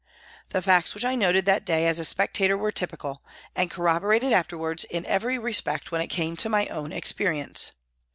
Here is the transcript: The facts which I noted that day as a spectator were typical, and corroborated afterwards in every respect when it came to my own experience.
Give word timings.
The 0.49 0.63
facts 0.63 0.95
which 0.95 1.05
I 1.05 1.13
noted 1.13 1.45
that 1.45 1.63
day 1.63 1.85
as 1.85 1.99
a 1.99 2.05
spectator 2.05 2.57
were 2.57 2.71
typical, 2.71 3.21
and 3.55 3.69
corroborated 3.69 4.33
afterwards 4.33 4.83
in 4.85 5.05
every 5.05 5.37
respect 5.37 5.91
when 5.91 6.01
it 6.01 6.07
came 6.07 6.35
to 6.37 6.49
my 6.49 6.65
own 6.69 6.91
experience. 6.91 7.73